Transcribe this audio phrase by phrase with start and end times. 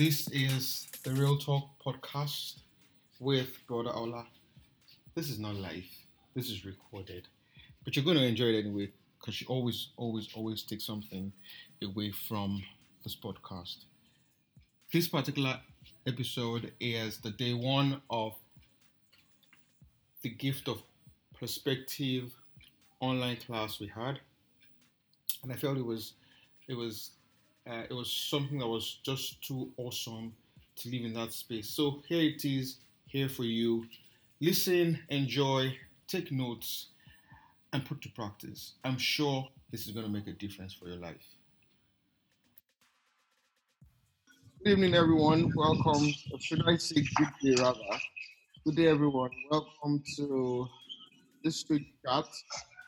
[0.00, 2.60] This is the Real Talk podcast
[3.18, 4.26] with Brother Ola.
[5.14, 5.84] This is not live,
[6.34, 7.28] this is recorded,
[7.84, 11.30] but you're going to enjoy it anyway because you always, always, always take something
[11.84, 12.62] away from
[13.04, 13.84] this podcast.
[14.90, 15.60] This particular
[16.06, 18.32] episode is the day one of
[20.22, 20.82] the gift of
[21.38, 22.32] perspective
[23.00, 24.18] online class we had,
[25.42, 26.14] and I felt it was
[26.68, 27.10] it was
[27.68, 30.32] uh, it was something that was just too awesome
[30.76, 31.68] to live in that space.
[31.68, 33.86] So here it is, here for you.
[34.40, 36.86] Listen, enjoy, take notes,
[37.72, 38.72] and put to practice.
[38.84, 41.36] I'm sure this is going to make a difference for your life.
[44.64, 45.52] Good evening, everyone.
[45.54, 46.12] Welcome.
[46.38, 47.78] Should I say good day, rather?
[48.64, 49.30] Good day, everyone.
[49.50, 50.68] Welcome to
[51.44, 52.24] this street chat,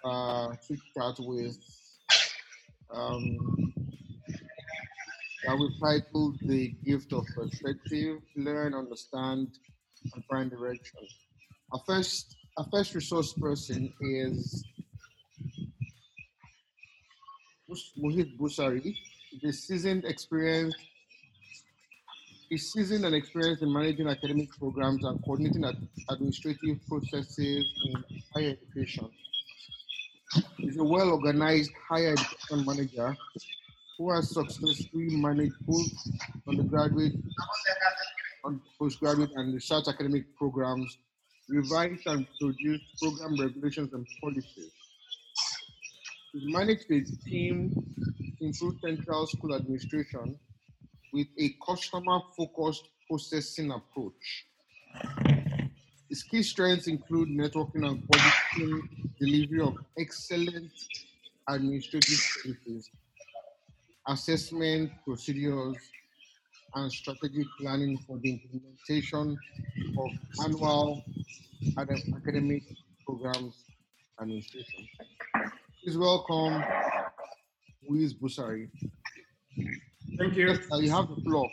[0.05, 1.59] uh, street chat with
[2.91, 3.73] um,
[5.45, 9.49] that we titled The Gift of Perspective Learn, Understand,
[10.15, 11.01] and Find Direction.
[11.73, 14.65] Our first, our first resource person is
[17.99, 18.95] Muhiz Busari,
[19.41, 20.75] the seasoned experience
[22.51, 28.05] is seasoned and experienced in managing academic programs and coordinating ad- administrative processes in
[28.35, 29.09] higher education.
[30.59, 33.17] He's a well organized higher education manager
[33.99, 35.87] who has successfully managed both
[36.49, 37.13] undergraduate,
[38.79, 40.99] postgraduate, and research academic programs,
[41.49, 44.73] revised and produced program regulations and policies.
[46.33, 47.71] He's managed a team
[48.39, 50.39] through central school administration
[51.13, 54.47] with a customer-focused processing approach.
[56.09, 60.73] His key strengths include networking and coordinating delivery of excellent
[61.49, 62.91] administrative services
[64.09, 65.77] assessment procedures,
[66.75, 69.37] and strategic planning for the implementation
[69.99, 70.11] of
[70.45, 71.05] annual
[71.79, 72.63] academic
[73.07, 73.65] programs
[74.21, 74.89] administration.
[75.83, 76.63] Please welcome
[77.89, 78.69] Muhiz Busari.
[80.19, 80.59] Thank you.
[80.73, 81.49] Uh, you have the floor.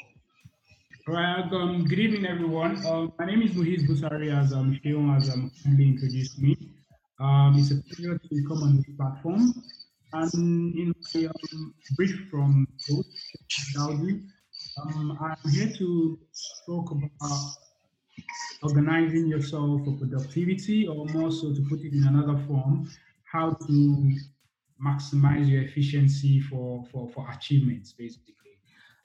[1.07, 2.85] Right, um, good evening, everyone.
[2.85, 6.55] Uh, my name is Muhiz Busari, as um, Sheon has um, introduced me.
[7.19, 9.53] Um, it's a pleasure to come on this platform
[10.13, 12.67] and in my um, brief from
[13.75, 14.23] Dowdy,
[14.81, 16.19] um, I'm here to
[16.65, 17.39] talk about
[18.63, 22.89] organizing yourself for productivity, or more so to put it in another form,
[23.31, 24.11] how to
[24.83, 28.33] maximize your efficiency for, for, for achievements, basically.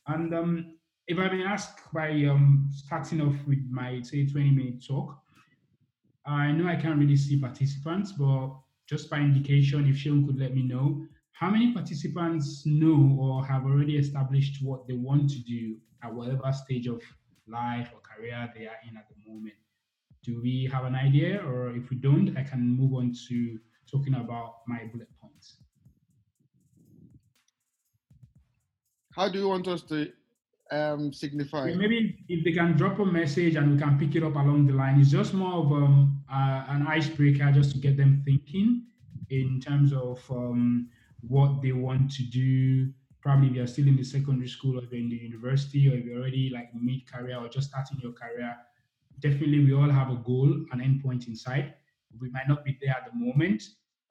[0.06, 0.76] And um,
[1.06, 5.18] if I may ask by um, starting off with my, say, 20 minute talk,
[6.26, 8.50] I know I can't really see participants, but
[8.94, 13.64] just by indication, if Sean could let me know, how many participants know or have
[13.64, 17.02] already established what they want to do at whatever stage of
[17.48, 19.54] life or career they are in at the moment?
[20.22, 21.44] Do we have an idea?
[21.44, 23.58] Or if we don't, I can move on to
[23.90, 25.56] talking about my bullet points.
[29.16, 30.12] How do you want us to
[30.70, 31.72] um, signify?
[31.74, 34.72] Maybe if they can drop a message and we can pick it up along the
[34.72, 35.00] line.
[35.00, 38.86] It's just more of um, uh, an icebreaker just to get them thinking
[39.30, 40.88] in terms of um,
[41.20, 42.92] what they want to do.
[43.20, 46.04] Probably if you're still in the secondary school or you're in the university or if
[46.04, 48.54] you're already like mid career or just starting your career.
[49.20, 51.74] Definitely, we all have a goal, an endpoint inside.
[52.20, 53.62] We might not be there at the moment.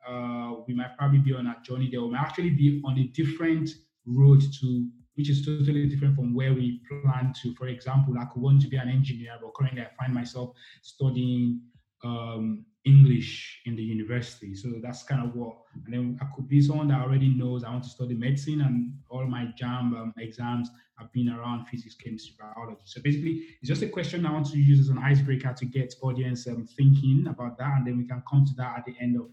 [0.07, 2.01] Uh, we might probably be on a journey there.
[2.01, 3.69] We might actually be on a different
[4.05, 7.53] road to which is totally different from where we plan to.
[7.55, 11.61] For example, I could want to be an engineer, but currently I find myself studying
[12.03, 14.53] um, English in the university.
[14.55, 17.69] So that's kind of what, and then I could be someone that already knows I
[17.69, 20.69] want to study medicine and all my JAMB um, exams
[20.99, 22.81] have been around physics, chemistry, biology.
[22.85, 25.93] So basically, it's just a question I want to use as an icebreaker to get
[26.01, 27.77] audience um, thinking about that.
[27.77, 29.29] And then we can come to that at the end of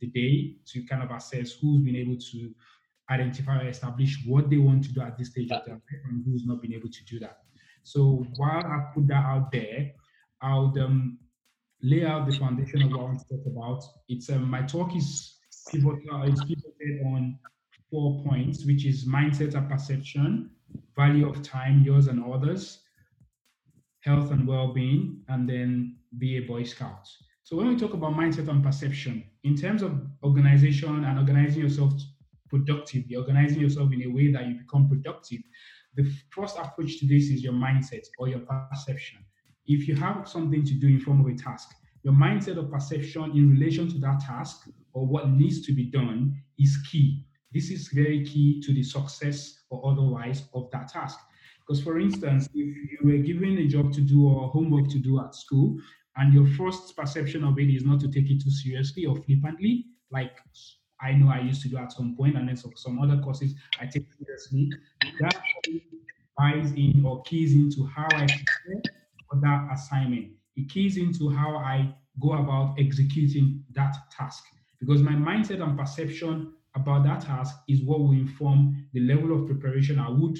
[0.00, 2.54] the day to kind of assess who's been able to
[3.10, 6.24] identify or establish what they want to do at this stage of their life and
[6.24, 7.38] who's not been able to do that.
[7.82, 9.92] So while I put that out there,
[10.40, 11.18] I would um,
[11.82, 13.84] lay out the foundation of what I want to talk about.
[14.08, 15.36] It's um, my talk is
[15.70, 16.22] pivotal.
[16.22, 17.38] It's pivoted on
[17.90, 20.50] four points, which is mindset and perception,
[20.96, 22.80] value of time, yours and others,
[24.00, 27.06] health and well-being, and then be a Boy Scout.
[27.42, 31.92] So when we talk about mindset and perception, in terms of organization and organizing yourself
[32.54, 35.40] productively, organizing yourself in a way that you become productive,
[35.96, 39.18] the first approach to this is your mindset or your perception
[39.66, 43.30] if you have something to do in form of a task, your mindset or perception
[43.34, 47.24] in relation to that task or what needs to be done is key.
[47.52, 51.18] This is very key to the success or otherwise of that task.
[51.60, 55.20] Because, for instance, if you were given a job to do or homework to do
[55.20, 55.78] at school,
[56.16, 59.86] and your first perception of it is not to take it too seriously or flippantly,
[60.10, 60.36] like
[61.04, 63.54] I know I used to do at some point, and then some, some other courses
[63.78, 64.70] I take seriously,
[65.20, 65.38] that
[66.38, 68.82] buys in or keys into how I prepare
[69.28, 70.32] for that assignment.
[70.56, 74.44] It keys into how I go about executing that task.
[74.80, 79.46] Because my mindset and perception about that task is what will inform the level of
[79.46, 80.38] preparation I would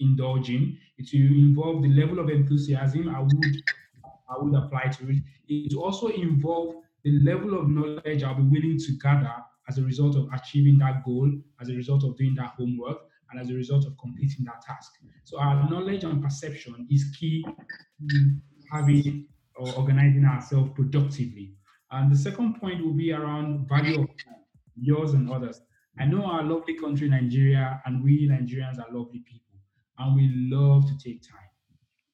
[0.00, 0.78] indulge in.
[0.98, 3.62] It will involve the level of enthusiasm I would
[4.30, 5.22] I would apply to it.
[5.48, 9.32] It also involve the level of knowledge I'll be willing to gather
[9.68, 11.30] as a result of achieving that goal,
[11.60, 12.98] as a result of doing that homework,
[13.30, 14.92] and as a result of completing that task.
[15.24, 17.44] So our knowledge and perception is key
[18.08, 18.36] to
[18.72, 19.26] having
[19.56, 21.52] or organizing ourselves productively.
[21.90, 24.44] And the second point will be around value of time,
[24.76, 25.60] yours and others.
[25.98, 29.58] I know our lovely country, Nigeria, and we Nigerians are lovely people,
[29.98, 31.50] and we love to take time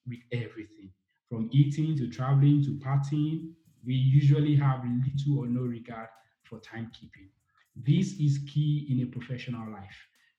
[0.07, 0.91] with everything
[1.29, 3.53] from eating to traveling to partying.
[3.85, 6.09] We usually have little or no regard
[6.45, 7.29] for timekeeping.
[7.77, 9.97] This is key in a professional life.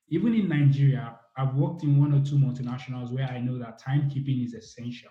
[0.08, 4.44] Even in Nigeria, I've worked in one or two multinationals where I know that timekeeping
[4.44, 5.10] is essential.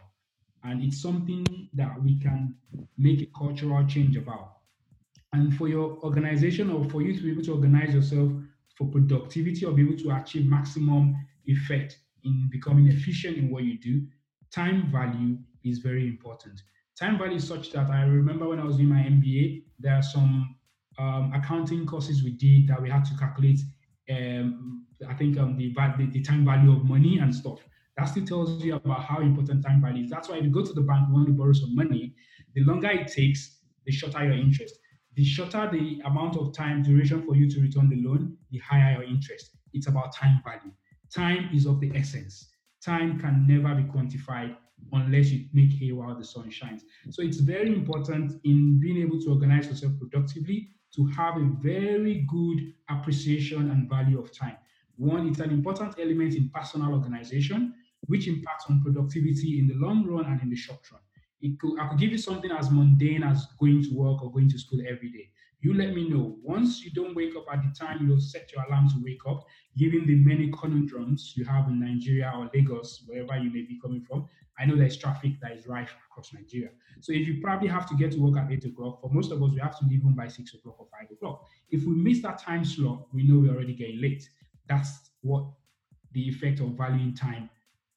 [0.64, 2.56] And it's something that we can
[2.98, 4.54] make a cultural change about.
[5.34, 8.32] And for your organization or for you to be able to organize yourself
[8.76, 13.78] for productivity or be able to achieve maximum effect in becoming efficient in what you
[13.78, 14.08] do,
[14.52, 16.62] time value is very important.
[16.98, 20.02] Time value is such that I remember when I was doing my MBA, there are
[20.02, 20.56] some
[20.98, 23.60] um, accounting courses we did that we had to calculate.
[24.10, 27.60] Um, I think um, the, the the time value of money and stuff.
[27.98, 30.10] That still tells you about how important time value is.
[30.10, 32.14] That's why if you go to the bank, you want to borrow some money,
[32.54, 34.80] the longer it takes, the shorter your interest.
[35.16, 38.94] The shorter the amount of time duration for you to return the loan, the higher
[38.96, 39.52] your interest.
[39.74, 40.74] It's about time value.
[41.14, 42.50] Time is of the essence.
[42.84, 44.58] Time can never be quantified
[44.92, 46.84] unless you make hay while the sun shines.
[47.12, 52.26] So it's very important in being able to organize yourself productively to have a very
[52.28, 54.58] good appreciation and value of time.
[54.98, 57.74] One, it's an important element in personal organization,
[58.08, 61.02] which impacts on productivity in the long run and in the short run.
[61.60, 64.58] Could, I could give you something as mundane as going to work or going to
[64.58, 65.30] school every day.
[65.66, 66.38] You let me know.
[66.44, 69.48] Once you don't wake up at the time you set your alarm to wake up,
[69.76, 74.04] given the many conundrums you have in Nigeria or Lagos, wherever you may be coming
[74.08, 74.28] from,
[74.60, 76.70] I know there's traffic that is rife across Nigeria.
[77.02, 79.42] So if you probably have to get to work at 8 o'clock, for most of
[79.42, 81.48] us, we have to leave home by 6 o'clock or 5 o'clock.
[81.72, 84.30] If we miss that time slot, we know we're already getting late.
[84.70, 85.46] That's what
[86.12, 87.50] the effect of valuing time,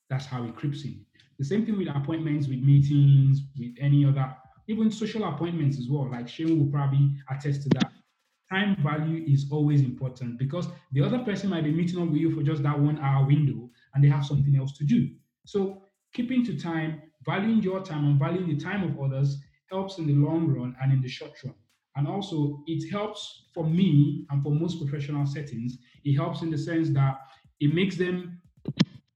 [0.08, 1.04] that's how it creeps in.
[1.38, 4.34] The same thing with appointments, with meetings, with any other,
[4.68, 6.08] even social appointments as well.
[6.10, 7.92] Like Shane will probably attest to that.
[8.50, 12.34] Time value is always important because the other person might be meeting up with you
[12.34, 15.08] for just that one hour window and they have something else to do.
[15.44, 15.82] So
[16.14, 19.36] keeping to time, valuing your time and valuing the time of others
[19.70, 21.54] helps in the long run and in the short run.
[21.96, 26.56] And also, it helps for me and for most professional settings, it helps in the
[26.56, 27.18] sense that
[27.60, 28.40] it makes them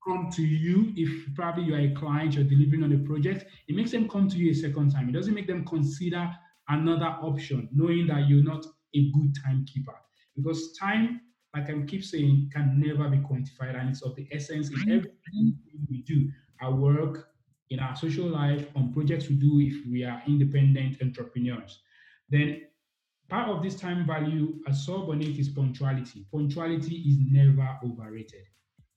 [0.07, 3.77] come to you if probably you are a client, you're delivering on a project, it
[3.77, 5.09] makes them come to you a second time.
[5.09, 6.31] It doesn't make them consider
[6.69, 8.65] another option, knowing that you're not
[8.95, 9.95] a good timekeeper.
[10.37, 11.21] Because time,
[11.55, 15.59] like I keep saying, can never be quantified and it's of the essence in everything
[15.89, 16.31] we do
[16.63, 17.29] our work,
[17.71, 21.81] in our social life, on projects we do if we are independent entrepreneurs.
[22.31, 22.63] Then
[23.29, 26.25] part of this time value, as saw beneath, is punctuality.
[26.33, 28.45] Punctuality is never overrated.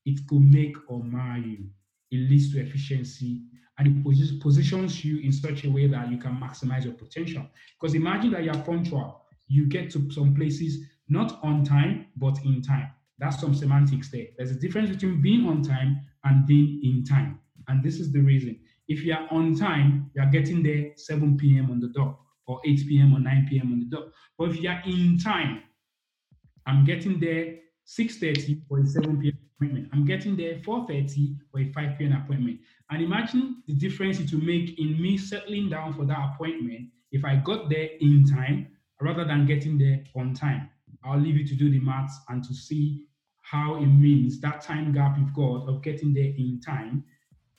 [0.06, 1.68] It could make or mar you.
[2.12, 3.42] It leads to efficiency
[3.78, 7.46] and it positions you in such a way that you can maximize your potential.
[7.80, 12.62] Because imagine that you're punctual, you get to some places not on time, but in
[12.62, 12.90] time.
[13.18, 14.28] That's some semantics there.
[14.38, 17.40] There's a difference between being on time and being in time.
[17.68, 18.60] And this is the reason.
[18.88, 21.72] If you are on time, you are getting there 7 p.m.
[21.72, 23.16] on the dot or 8 p.m.
[23.16, 23.72] or 9 p.m.
[23.72, 24.08] on the dot.
[24.38, 25.64] But if you are in time,
[26.68, 27.56] I'm getting there
[27.88, 29.38] 6.30 or 7 p.m.
[29.56, 29.90] appointment.
[29.94, 32.14] I'm getting there 4.30 for a 5 p.m.
[32.14, 32.60] appointment.
[32.90, 37.24] And imagine the difference it will make in me settling down for that appointment if
[37.26, 38.68] I got there in time
[39.02, 40.70] rather than getting there on time.
[41.04, 43.06] I'll leave you to do the maths and to see
[43.42, 47.04] how it means that time gap you've got of getting there in time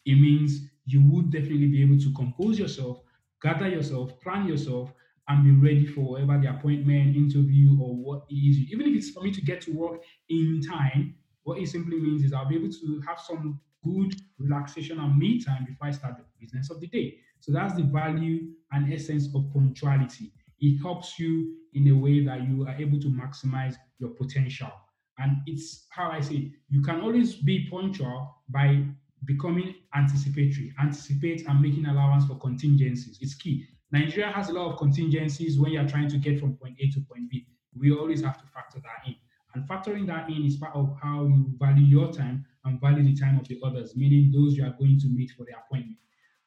[0.07, 3.03] it means you would definitely be able to compose yourself,
[3.43, 4.93] gather yourself, plan yourself,
[5.29, 8.59] and be ready for whatever the appointment, interview, or what is.
[8.71, 12.25] Even if it's for me to get to work in time, what it simply means
[12.25, 16.17] is I'll be able to have some good relaxation and me time before I start
[16.17, 17.19] the business of the day.
[17.38, 20.33] So that's the value and essence of punctuality.
[20.59, 24.73] It helps you in a way that you are able to maximize your potential.
[25.19, 28.85] And it's how I say you can always be punctual by
[29.25, 33.19] becoming anticipatory, anticipate and making allowance for contingencies.
[33.21, 33.67] It's key.
[33.93, 37.00] Nigeria has a lot of contingencies when you're trying to get from point A to
[37.03, 37.47] point B.
[37.79, 39.15] We always have to factor that in.
[39.57, 43.19] And factoring that in is part of how you value your time and value the
[43.19, 45.97] time of the others, meaning those you are going to meet for the appointment.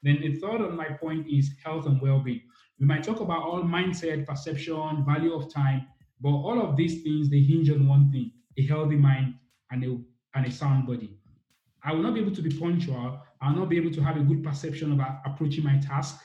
[0.04, 2.42] Then the third on my point is health and well-being.
[2.80, 5.88] We might talk about all mindset, perception, value of time,
[6.22, 9.34] but all of these things they hinge on one thing: a healthy mind
[9.72, 9.98] and a
[10.36, 11.18] and a sound body.
[11.84, 13.24] I will not be able to be punctual.
[13.42, 16.22] I'll not be able to have a good perception of approaching my task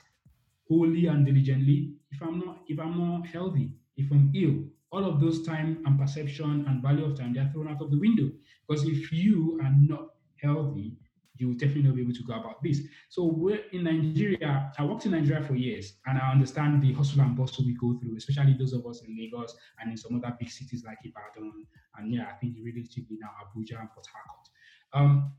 [0.68, 4.64] wholly and diligently if I'm not if I'm not healthy, if I'm ill.
[4.94, 7.90] All of those time and perception and value of time they are thrown out of
[7.90, 8.30] the window.
[8.66, 10.10] Because if you are not
[10.40, 10.96] healthy,
[11.36, 12.80] you will definitely not be able to go about this.
[13.08, 14.72] So we're in Nigeria.
[14.78, 17.98] I worked in Nigeria for years, and I understand the hustle and bustle we go
[17.98, 21.52] through, especially those of us in Lagos and in some other big cities like Ibadan,
[21.96, 24.48] and yeah, I think relatively now Abuja and Port Harcourt.
[24.92, 25.32] Um,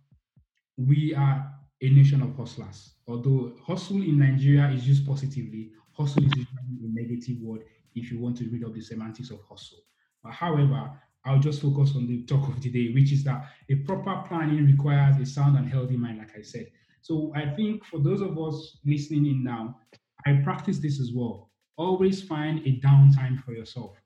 [0.77, 1.49] we are
[1.81, 2.95] a nation of hustlers.
[3.07, 7.61] Although hustle in Nigeria is used positively, hustle is usually a negative word
[7.95, 9.79] if you want to read up the semantics of hustle.
[10.23, 10.91] But however,
[11.25, 14.65] I'll just focus on the talk of the day, which is that a proper planning
[14.65, 16.67] requires a sound and healthy mind, like I said.
[17.01, 19.79] So I think for those of us listening in now,
[20.25, 21.51] I practice this as well.
[21.77, 23.97] Always find a downtime for yourself.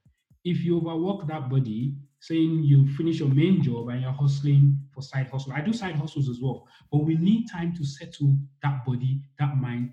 [0.46, 5.02] If you overwork that body, saying you finish your main job and you're hustling for
[5.02, 5.54] side hustle.
[5.54, 9.58] I do side hustles as well, but we need time to settle that body, that
[9.58, 9.92] mind.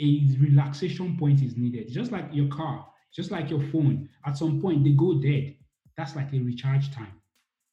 [0.00, 4.08] A relaxation point is needed, just like your car, just like your phone.
[4.26, 5.56] At some point, they go dead
[5.96, 7.20] that's like a recharge time.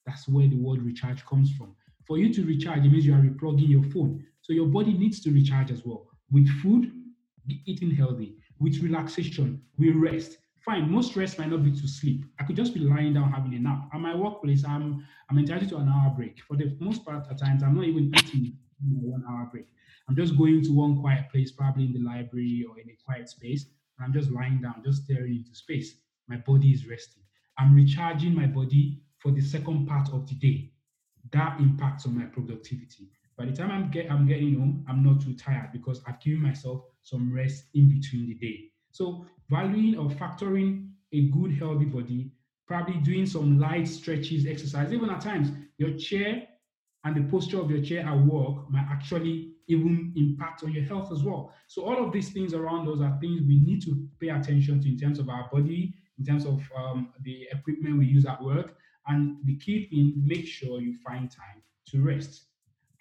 [0.05, 1.75] That's where the word recharge comes from.
[2.05, 4.23] For you to recharge, it means you are replugging your phone.
[4.41, 6.07] So your body needs to recharge as well.
[6.31, 6.91] With food,
[7.65, 8.37] eating healthy.
[8.59, 10.37] With relaxation, we rest.
[10.63, 12.25] Fine, most rest might not be to sleep.
[12.39, 13.89] I could just be lying down having a nap.
[13.93, 16.39] At my workplace, I'm I'm entitled to an hour break.
[16.47, 19.65] For the most part at times, I'm not even eating one hour break.
[20.07, 23.29] I'm just going to one quiet place, probably in the library or in a quiet
[23.29, 23.65] space,
[24.03, 25.95] I'm just lying down, just staring into space.
[26.27, 27.23] My body is resting.
[27.57, 30.71] I'm recharging my body for the second part of the day.
[31.31, 33.09] That impacts on my productivity.
[33.37, 36.41] By the time I'm, get, I'm getting home, I'm not too tired because I've given
[36.41, 38.71] myself some rest in between the day.
[38.91, 42.31] So, valuing or factoring a good, healthy body,
[42.67, 46.47] probably doing some light stretches, exercise, even at times, your chair
[47.03, 51.11] and the posture of your chair at work might actually even impact on your health
[51.11, 51.53] as well.
[51.67, 54.89] So, all of these things around us are things we need to pay attention to
[54.89, 58.75] in terms of our body, in terms of um, the equipment we use at work.
[59.07, 62.43] And the key thing, make sure you find time to rest.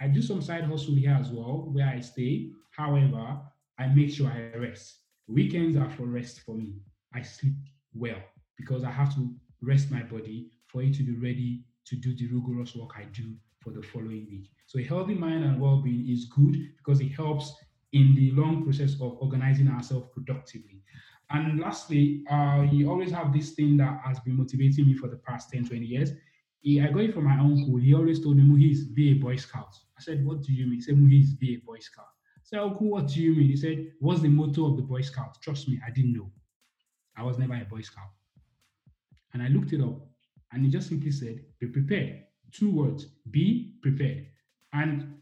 [0.01, 2.51] I do some side hustle here as well, where I stay.
[2.71, 3.39] However,
[3.79, 5.01] I make sure I rest.
[5.27, 6.75] Weekends are for rest for me.
[7.15, 7.55] I sleep
[7.95, 8.19] well
[8.57, 12.27] because I have to rest my body for it to be ready to do the
[12.29, 14.51] rigorous work I do for the following week.
[14.67, 17.55] So a healthy mind and well-being is good because it helps
[17.93, 20.83] in the long process of organizing ourselves productively.
[21.31, 25.17] And lastly, uh, you always have this thing that has been motivating me for the
[25.17, 26.11] past 10, 20 years.
[26.61, 27.77] He, I got it from my uncle.
[27.77, 29.75] He always told me, Muhiz, be a Boy Scout.
[29.97, 30.77] I said, What do you mean?
[30.77, 32.07] He said, Muhiz, be a Boy Scout.
[32.37, 33.49] I said, Uncle, what do you mean?
[33.49, 35.41] He said, What's the motto of the Boy Scout?
[35.41, 36.31] Trust me, I didn't know.
[37.17, 38.11] I was never a Boy Scout.
[39.33, 40.01] And I looked it up,
[40.53, 42.25] and he just simply said, Be prepared.
[42.53, 44.27] Two words, be prepared.
[44.73, 45.15] And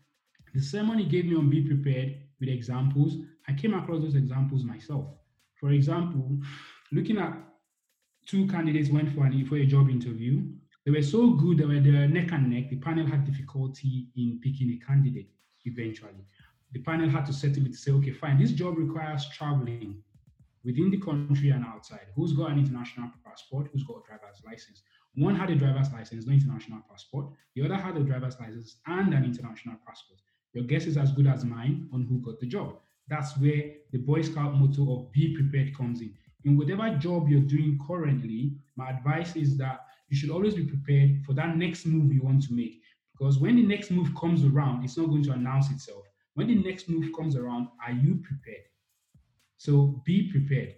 [0.54, 3.16] the sermon he gave me on be prepared with examples,
[3.48, 5.06] I came across those examples myself.
[5.54, 6.38] For example,
[6.92, 7.36] looking at
[8.26, 10.42] two candidates went for, an, for a job interview.
[10.84, 12.70] They were so good, they were neck and neck.
[12.70, 15.30] The panel had difficulty in picking a candidate
[15.64, 16.24] eventually.
[16.72, 20.02] The panel had to settle it to say, okay, fine, this job requires traveling
[20.68, 22.08] within the country and outside.
[22.14, 23.70] Who's got an international passport?
[23.72, 24.82] Who's got a driver's license?
[25.14, 27.28] One had a driver's license, no international passport.
[27.56, 30.20] The other had a driver's license and an international passport.
[30.52, 32.76] Your guess is as good as mine on who got the job.
[33.08, 36.12] That's where the Boy Scout motto of be prepared comes in.
[36.44, 41.24] In whatever job you're doing currently, my advice is that you should always be prepared
[41.24, 42.82] for that next move you want to make.
[43.18, 46.04] Because when the next move comes around, it's not going to announce itself.
[46.34, 48.67] When the next move comes around, are you prepared?
[49.58, 50.74] So be prepared.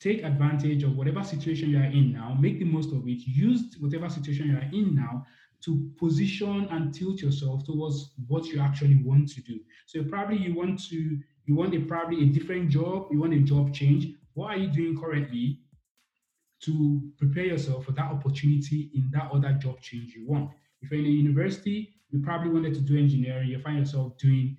[0.00, 3.26] Take advantage of whatever situation you are in now, make the most of it.
[3.26, 5.24] Use whatever situation you are in now
[5.64, 9.60] to position and tilt yourself towards what you actually want to do.
[9.86, 13.40] So probably you want to you want a probably a different job, you want a
[13.40, 14.14] job change.
[14.34, 15.60] What are you doing currently
[16.62, 20.50] to prepare yourself for that opportunity in that other job change you want?
[20.82, 24.56] If you're in a university, you probably wanted to do engineering, you find yourself doing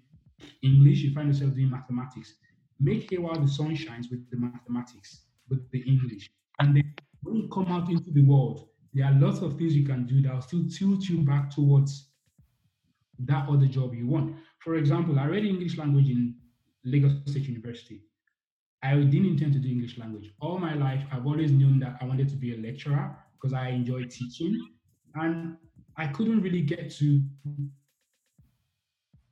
[0.62, 2.36] English, you find yourself doing mathematics.
[2.80, 6.30] Make hay while the sun shines with the mathematics, with the English.
[6.60, 6.94] And then
[7.24, 10.22] when you come out into the world, there are lots of things you can do
[10.22, 12.10] that will still tilt you back towards
[13.20, 14.36] that other job you want.
[14.60, 16.36] for example, I read English language in
[16.84, 18.02] Lagos State University.
[18.84, 20.32] I didn't intend to do English language.
[20.40, 23.70] All my life, I've always known that I wanted to be a lecturer because I
[23.70, 24.68] enjoy teaching.
[25.16, 25.58] And
[25.96, 27.22] I couldn't really get to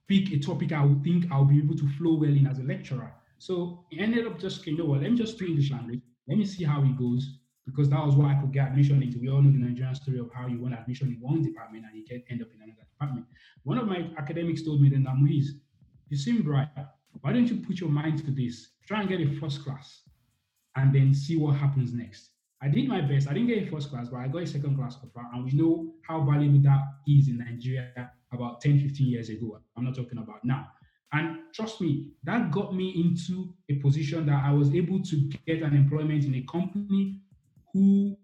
[0.08, 2.64] pick a topic I would think I'll be able to flow well in as a
[2.64, 3.14] lecturer.
[3.46, 6.02] So it ended up just, you know what, let me just do English language.
[6.28, 7.38] Let me see how it goes
[7.68, 9.20] because that was what I could get admission into.
[9.20, 11.96] We all know the Nigerian story of how you want admission in one department and
[11.96, 13.28] you get end up in another department.
[13.62, 15.54] One of my academics told me then that Muiz,
[16.10, 16.70] you seem bright.
[17.22, 18.70] Why don't you put your mind to this?
[18.88, 20.02] Try and get a first class
[20.76, 22.32] and then see what happens next.
[22.64, 23.28] I did my best.
[23.28, 25.24] I didn't get a first class, but I got a second class upper.
[25.36, 29.60] And we know how valuable that is in Nigeria about 10, 15 years ago.
[29.78, 30.70] I'm not talking about now.
[31.16, 35.16] And trust me, that got me into a position that I was able to
[35.48, 37.22] get an employment in a company
[37.72, 38.18] who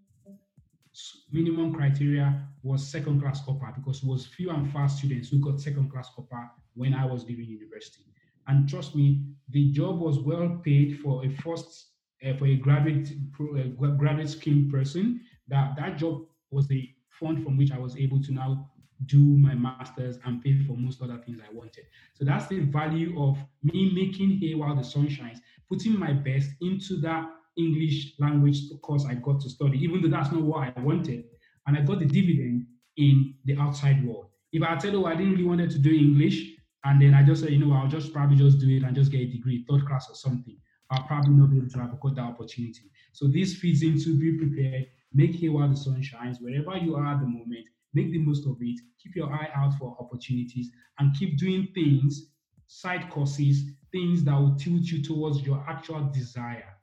[1.32, 5.62] minimum criteria was second class upper because it was few and far students who got
[5.62, 8.04] second class upper when I was leaving university.
[8.48, 11.86] And trust me, the job was well paid for a first
[12.28, 15.22] uh, for a graduate uh, graduate scheme person.
[15.48, 16.90] That that job was the
[17.22, 18.70] fund from which I was able to now
[19.06, 21.86] do my masters and pay for most other things I wanted.
[22.14, 25.40] So that's the value of me making hay while the sun shines,
[25.70, 30.32] putting my best into that English language course I got to study, even though that's
[30.32, 31.26] not what I wanted.
[31.68, 32.66] And I got the dividend
[32.98, 34.28] in the outside world.
[34.52, 37.42] If I tell you I didn't really wanted to do English, and then I just
[37.42, 39.86] said, you know, I'll just probably just do it and just get a degree, third
[39.86, 40.58] class or something,
[40.90, 42.92] I'll probably not be able to have got that opportunity.
[43.14, 47.06] So this feeds into be prepared, make hay while the sun shines, wherever you are
[47.06, 50.70] at the moment, make the most of it, keep your eye out for opportunities,
[51.00, 52.28] and keep doing things,
[52.68, 56.78] side courses, things that will tilt you towards your actual desire.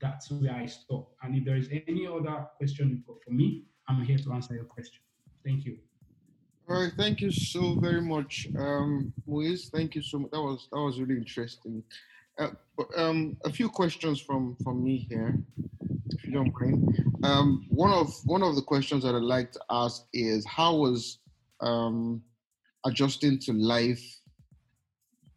[0.00, 1.08] That's where I stop.
[1.22, 5.00] And if there is any other question for me, I'm here to answer your question.
[5.44, 5.78] Thank you.
[6.68, 9.70] All right, thank you so very much, um, Muiz.
[9.70, 10.30] Thank you so much.
[10.30, 11.82] That was that was really interesting.
[12.40, 12.48] Uh,
[12.96, 15.38] um, a few questions from from me here,
[16.10, 17.14] if you don't mind.
[17.22, 21.18] Um, one of one of the questions that I'd like to ask is how was
[21.60, 22.22] um,
[22.86, 24.02] adjusting to life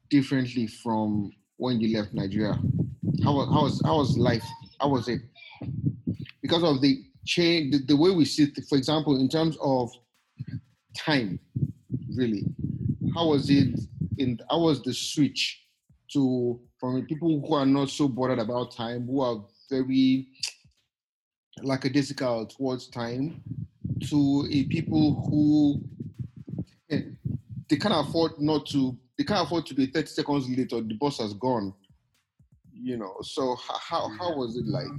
[0.10, 2.58] differently from when you left Nigeria?
[3.24, 4.46] How was how was how was life?
[4.80, 5.22] How was it?
[6.42, 9.92] Because of the change, the, the way we see, for example, in terms of
[10.98, 11.40] time,
[12.16, 12.46] really,
[13.14, 13.78] how was it?
[14.18, 15.63] In how was the switch
[16.14, 20.28] to from people who are not so bothered about time, who are very
[21.62, 23.42] lackadaisical towards time,
[24.10, 25.82] to a people who
[26.90, 27.02] eh,
[27.70, 30.96] they can't afford not to they can't afford to be 30 seconds late or the
[30.96, 31.74] bus has gone
[32.84, 33.16] you know.
[33.22, 34.92] So how how was it like?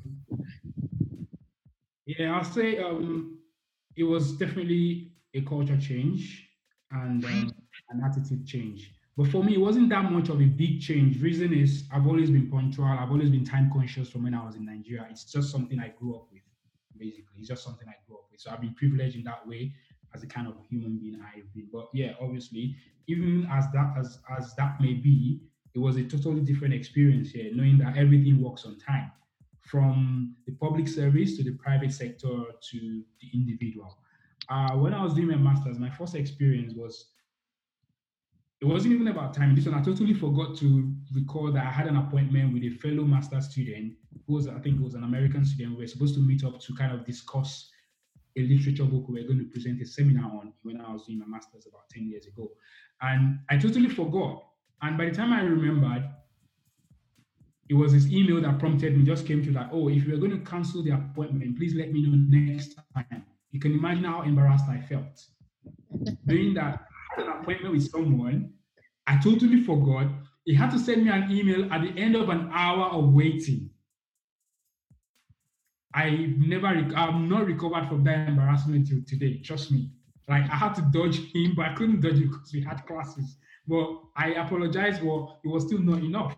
[2.06, 3.38] Yeah i'll say um
[3.96, 6.46] it was definitely a culture change
[6.90, 7.54] and um,
[7.90, 11.20] an attitude change but for me it wasn't that much of a big change.
[11.22, 12.86] Reason is i've always been punctual.
[12.86, 15.06] I've always been time conscious from when i was in nigeria.
[15.10, 16.42] It's just something i grew up with
[16.96, 17.38] basically.
[17.38, 18.40] It's just something i grew up with.
[18.40, 19.72] So i've been privileged in that way
[20.14, 21.68] as a kind of human being i've been.
[21.72, 25.40] But yeah obviously even as that as as that may be
[25.74, 29.10] it was a totally different experience here, knowing that everything works on time,
[29.60, 33.98] from the public service to the private sector to the individual.
[34.48, 37.06] Uh, when I was doing my master's, my first experience was
[38.64, 39.54] it wasn't even about time.
[39.54, 43.04] This one, I totally forgot to recall that I had an appointment with a fellow
[43.04, 43.94] master student
[44.26, 45.76] who was, I think, was an American student.
[45.76, 47.70] We were supposed to meet up to kind of discuss
[48.36, 51.20] a literature book we were going to present a seminar on when I was doing
[51.20, 52.50] my master's about 10 years ago.
[53.00, 54.42] And I totally forgot
[54.84, 56.10] and by the time I remembered,
[57.70, 60.38] it was his email that prompted me, just came to that, oh, if you're going
[60.38, 63.24] to cancel the appointment, please let me know next time.
[63.50, 65.24] You can imagine how embarrassed I felt.
[66.26, 68.52] Doing that had an appointment with someone,
[69.06, 70.08] I totally forgot.
[70.44, 73.70] He had to send me an email at the end of an hour of waiting.
[75.94, 79.38] I never, I'm not recovered from that embarrassment till today.
[79.38, 79.90] Trust me.
[80.28, 83.36] Like I had to dodge him, but I couldn't dodge him because we had classes.
[83.66, 86.36] But I apologize, but it was still not enough.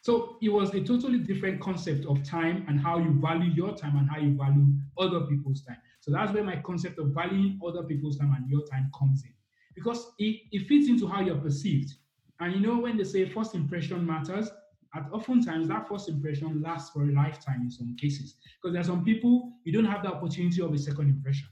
[0.00, 3.96] So it was a totally different concept of time and how you value your time
[3.96, 4.66] and how you value
[4.98, 5.78] other people's time.
[6.00, 9.33] So that's where my concept of valuing other people's time and your time comes in.
[9.74, 11.94] Because it, it fits into how you're perceived.
[12.40, 14.50] And you know, when they say first impression matters,
[14.94, 18.36] at oftentimes that first impression lasts for a lifetime in some cases.
[18.60, 21.48] Because there are some people you don't have the opportunity of a second impression.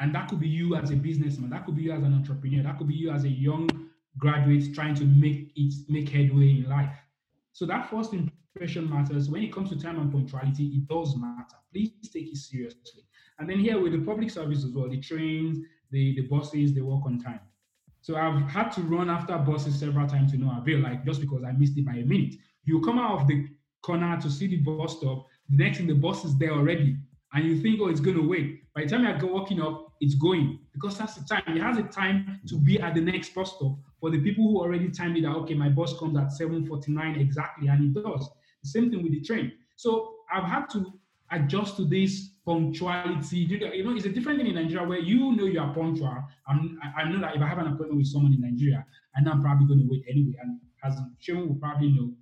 [0.00, 2.62] And that could be you as a businessman, that could be you as an entrepreneur,
[2.64, 3.68] that could be you as a young
[4.18, 6.96] graduate trying to make it make headway in life.
[7.52, 9.30] So that first impression matters.
[9.30, 11.56] When it comes to time and punctuality, it does matter.
[11.72, 13.04] Please take it seriously.
[13.38, 15.58] And then here with the public service as well, the trains,
[15.90, 17.40] the, the buses, they work on time.
[18.00, 21.42] So I've had to run after buses several times to no avail, like just because
[21.44, 22.34] I missed it by a minute.
[22.64, 23.46] You come out of the
[23.82, 26.96] corner to see the bus stop, the next thing the bus is there already.
[27.32, 28.72] And you think, oh, it's going to wait.
[28.74, 31.56] By the time I go walking up, it's going because that's the time.
[31.56, 34.60] It has a time to be at the next bus stop for the people who
[34.60, 38.28] already timed it that, okay, my bus comes at 7.49 exactly, and it does.
[38.62, 39.52] The same thing with the train.
[39.76, 40.92] So I've had to
[41.30, 43.38] adjust to this punctuality.
[43.38, 46.16] You know, it's a different thing in Nigeria where you know you are punctual.
[46.48, 49.32] I'm, I know that if I have an appointment with someone in Nigeria, I know
[49.32, 50.34] I'm probably going to wait anyway.
[50.40, 52.12] And as Shimon will probably know,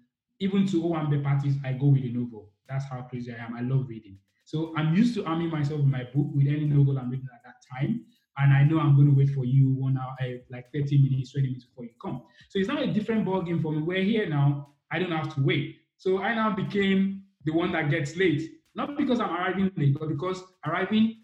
[0.40, 2.50] even to Owambe parties, I go with a novel.
[2.68, 3.54] That's how crazy I am.
[3.54, 4.18] I love reading.
[4.46, 7.42] So I'm used to arming myself with my book with any novel I'm reading at
[7.44, 8.04] that time.
[8.36, 11.32] And I know I'm going to wait for you one hour, uh, like 30 minutes,
[11.32, 12.22] 20 minutes before you come.
[12.48, 13.82] So it's not a different ball game for me.
[13.82, 14.70] We're here now.
[14.90, 15.76] I don't have to wait.
[15.98, 18.42] So I now became the one that gets late.
[18.74, 21.22] Not because I'm arriving late, but because arriving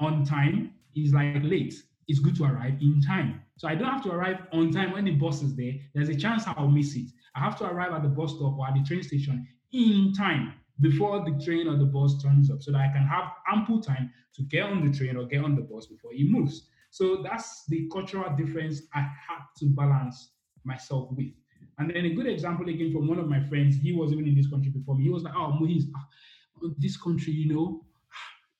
[0.00, 1.74] on time is like late.
[2.08, 3.42] It's good to arrive in time.
[3.56, 5.74] So I don't have to arrive on time when the bus is there.
[5.94, 7.06] There's a chance I'll miss it.
[7.36, 10.54] I have to arrive at the bus stop or at the train station in time
[10.80, 14.10] before the train or the bus turns up so that I can have ample time
[14.34, 16.68] to get on the train or get on the bus before it moves.
[16.90, 20.32] So that's the cultural difference I had to balance
[20.64, 21.28] myself with.
[21.78, 24.34] And then a good example again from one of my friends, he was even in
[24.34, 25.04] this country before me.
[25.04, 25.84] He was like, Oh, Muhiz,
[26.78, 27.84] this country, you know,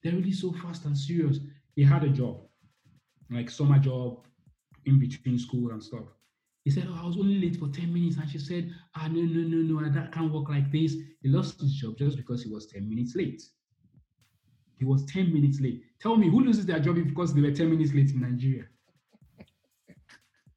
[0.02, 1.38] they're really so fast and serious.
[1.76, 2.42] He had a job,
[3.30, 4.26] like summer job
[4.86, 6.06] in between school and stuff.
[6.64, 8.16] He said, Oh, I was only late for 10 minutes.
[8.16, 10.94] And she said, Ah, no, no, no, no, that can't work like this.
[11.22, 13.42] He lost his job just because he was 10 minutes late.
[14.78, 15.82] He was 10 minutes late.
[16.00, 18.64] Tell me, who loses their job because they were 10 minutes late in Nigeria?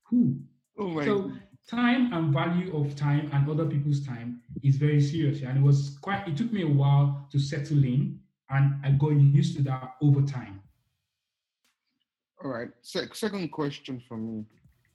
[0.09, 0.39] Who?
[0.77, 1.31] Oh my so
[1.69, 5.41] time and value of time and other people's time is very serious.
[5.41, 9.09] And it was quite, it took me a while to settle in and I got
[9.09, 10.61] used to that over time.
[12.43, 12.69] All right.
[12.81, 14.45] Se- second question for me.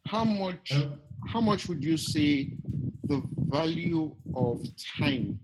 [0.07, 2.53] How much uh, how much would you say
[3.05, 4.63] the value of
[4.99, 5.39] time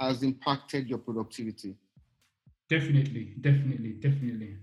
[0.00, 1.76] has impacted your productivity?
[2.68, 4.56] Definitely, definitely, definitely.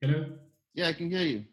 [0.00, 0.41] Hello?
[0.74, 1.44] Yeah, I can hear you.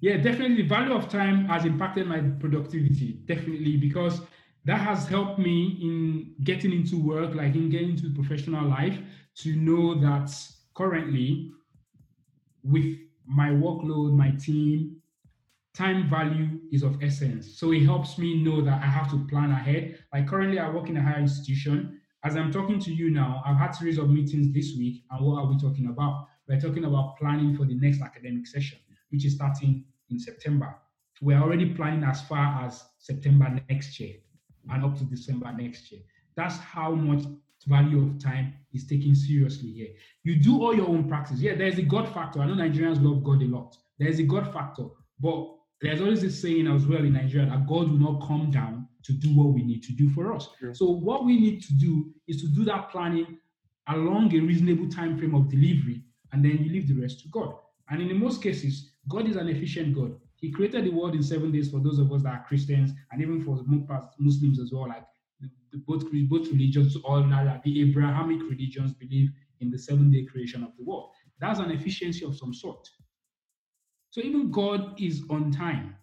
[0.00, 0.62] Yeah, definitely.
[0.62, 3.20] The value of time has impacted my productivity.
[3.26, 4.20] Definitely, because
[4.64, 8.98] that has helped me in getting into work, like in getting into professional life,
[9.36, 10.30] to know that
[10.74, 11.52] currently,
[12.62, 14.96] with my workload, my team,
[15.74, 17.58] time value is of essence.
[17.58, 19.98] So it helps me know that I have to plan ahead.
[20.12, 22.00] Like currently, I work in a higher institution.
[22.24, 25.04] As I'm talking to you now, I've had series of meetings this week.
[25.10, 26.26] And what are we talking about?
[26.48, 28.78] We're talking about planning for the next academic session,
[29.10, 30.74] which is starting in September.
[31.20, 34.16] We're already planning as far as September next year
[34.70, 36.00] and up to December next year.
[36.36, 37.24] That's how much
[37.66, 39.88] value of time is taken seriously here.
[40.22, 41.40] You do all your own practice.
[41.40, 42.40] Yeah, there's a God factor.
[42.40, 43.76] I know Nigerians love God a lot.
[43.98, 44.84] There's a God factor,
[45.20, 48.88] but there's always this saying as well in Nigeria that God will not come down
[49.04, 50.48] to do what we need to do for us.
[50.72, 53.38] So what we need to do is to do that planning
[53.88, 57.54] along a reasonable time frame of delivery and then you leave the rest to God.
[57.90, 60.14] And in the most cases, God is an efficient God.
[60.36, 63.20] He created the world in seven days for those of us that are Christians, and
[63.20, 63.64] even for
[64.18, 64.88] Muslims as well.
[64.88, 65.04] Like
[65.40, 70.76] the, both both religions, all the Abrahamic religions believe in the seven day creation of
[70.76, 71.10] the world.
[71.40, 72.88] That's an efficiency of some sort.
[74.10, 75.96] So even God is on time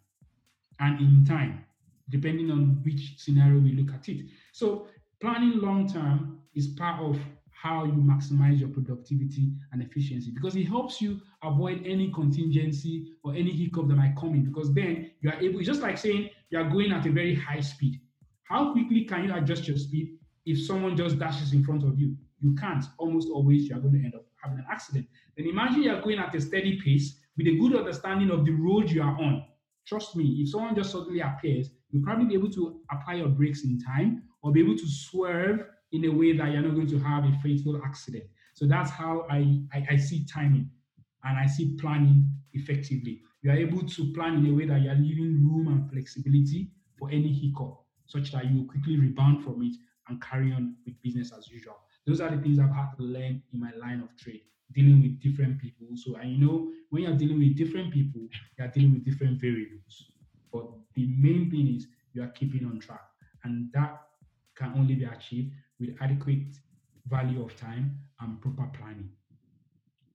[0.79, 1.65] and in time,
[2.09, 4.25] depending on which scenario we look at it.
[4.51, 4.87] So
[5.21, 7.17] planning long term is part of
[7.61, 13.33] how you maximize your productivity and efficiency because it helps you avoid any contingency or
[13.33, 16.29] any hiccup that might come in because then you are able, it's just like saying
[16.49, 17.99] you are going at a very high speed.
[18.43, 22.15] How quickly can you adjust your speed if someone just dashes in front of you?
[22.41, 22.85] You can't.
[22.97, 25.07] Almost always you are going to end up having an accident.
[25.37, 28.51] Then imagine you are going at a steady pace with a good understanding of the
[28.51, 29.45] road you are on.
[29.87, 33.63] Trust me, if someone just suddenly appears, you'll probably be able to apply your brakes
[33.63, 35.61] in time or be able to swerve
[35.95, 38.25] in a way that you're not going to have a fatal accident.
[38.53, 40.69] So that's how I, I, I see timing
[41.23, 43.21] and I see planning effectively.
[43.41, 47.09] You are able to plan in a way that you're leaving room and flexibility for
[47.09, 49.75] any hiccup, such that you quickly rebound from it
[50.07, 51.75] and carry on with business as usual.
[52.05, 54.41] Those are the things I've had to learn in my line of trade,
[54.73, 55.87] dealing with different people.
[55.95, 58.21] So, you know, when you're dealing with different people,
[58.57, 60.11] you're dealing with different variables.
[60.53, 63.01] But the main thing is you are keeping on track.
[63.43, 64.01] And that
[64.55, 66.57] can only be achieved with adequate
[67.07, 69.09] value of time and proper planning.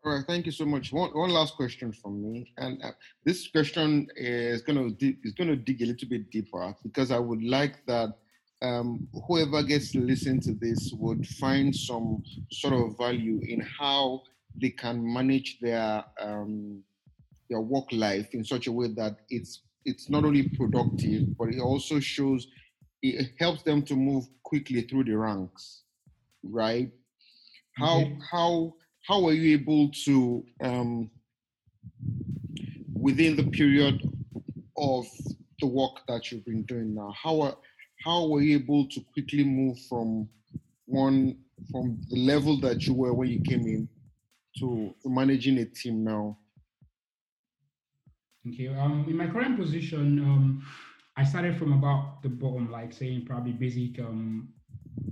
[0.03, 0.93] All right, thank you so much.
[0.93, 2.93] One, one last question from me, and uh,
[3.25, 7.19] this question is going to is going to dig a little bit deeper because I
[7.19, 8.15] would like that
[8.63, 14.23] um, whoever gets to listen to this would find some sort of value in how
[14.61, 16.83] they can manage their um,
[17.51, 21.61] their work life in such a way that it's it's not only productive, but it
[21.61, 22.47] also shows
[23.03, 25.83] it helps them to move quickly through the ranks,
[26.43, 26.91] right?
[27.77, 28.19] How okay.
[28.31, 28.75] how
[29.07, 31.11] how are you able to um,
[32.93, 34.03] within the period
[34.77, 35.07] of
[35.61, 37.15] the work that you've been doing now?
[37.21, 37.57] How are
[38.05, 40.29] how were you able to quickly move from
[40.87, 41.37] one
[41.71, 43.89] from the level that you were when you came in
[44.59, 46.37] to, to managing a team now?
[48.49, 48.69] Okay.
[48.69, 50.67] Um, in my current position, um,
[51.21, 54.49] I started from about the bottom, like saying probably basic um,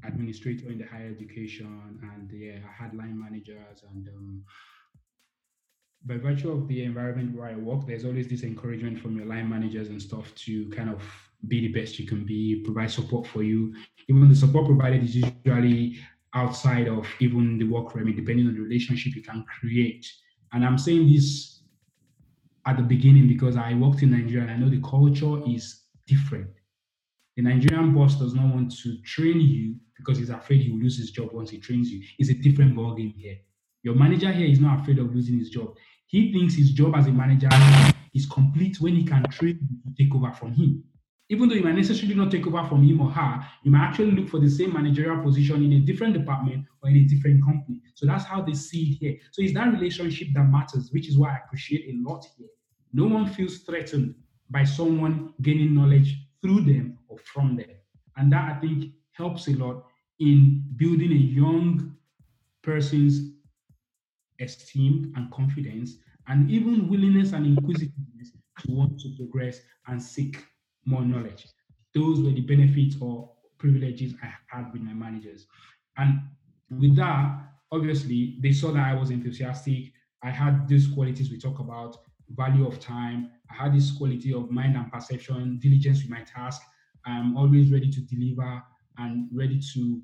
[0.07, 4.43] administrator in the higher education, and yeah, I had line managers, and um,
[6.07, 9.51] by virtue of the environment where I work, there's always this encouragement from your line
[9.51, 11.03] managers and stuff to kind of
[11.47, 13.75] be the best you can be, provide support for you.
[14.09, 15.99] Even the support provided is usually
[16.35, 20.11] outside of even the work remit, depending on the relationship you can create.
[20.55, 21.65] And I'm saying this
[22.65, 26.51] at the beginning because I worked in Nigeria and I know the culture is different.
[27.37, 30.99] The Nigerian boss does not want to train you because he's afraid he will lose
[30.99, 32.03] his job once he trains you.
[32.19, 33.37] It's a different ballgame here.
[33.83, 35.77] Your manager here is not afraid of losing his job.
[36.07, 37.49] He thinks his job as a manager
[38.15, 40.83] is complete when he can train you to take over from him
[41.31, 44.13] even though you might necessarily not take over from him or her, you might actually
[44.13, 47.83] look for the same managerial position in a different department or in a different company.
[47.95, 49.19] So that's how they see it here.
[49.33, 52.49] So it's that relationship that matters, which is why I appreciate a lot here.
[52.95, 54.15] No one feels threatened
[54.51, 57.71] by someone gaining knowledge through them or from them.
[58.17, 59.85] And that I think helps a lot
[60.21, 61.97] in building a young
[62.63, 63.33] person's
[64.41, 65.97] esteem and confidence
[66.29, 70.45] and even willingness and inquisitiveness to want to progress and seek
[70.85, 71.47] more knowledge.
[71.95, 75.47] Those were the benefits or privileges I had with my managers.
[75.97, 76.21] And
[76.71, 77.41] with that,
[77.73, 79.93] obviously, they saw that I was enthusiastic.
[80.23, 81.97] I had these qualities we talk about
[82.31, 83.31] value of time.
[83.51, 86.63] I had this quality of mind and perception, diligence with my task.
[87.07, 88.63] I'm always ready to deliver
[88.99, 90.03] and ready to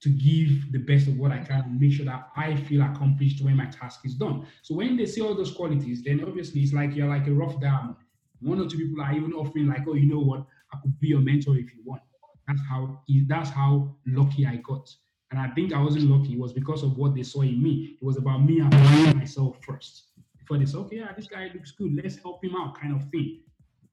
[0.00, 3.56] to give the best of what I can make sure that I feel accomplished when
[3.56, 4.46] my task is done.
[4.62, 7.60] So when they see all those qualities, then obviously it's like you're like a rough
[7.60, 7.96] diamond.
[8.40, 11.08] One or two people are even offering like, oh, you know what, I could be
[11.08, 12.02] your mentor if you want.
[12.46, 14.88] That's how that's how lucky I got.
[15.30, 16.34] And I think I wasn't lucky.
[16.34, 17.98] It was because of what they saw in me.
[18.00, 20.04] It was about me applying myself first.
[20.56, 21.94] They said, okay, yeah, this guy looks good.
[22.02, 23.40] Let's help him out, kind of thing.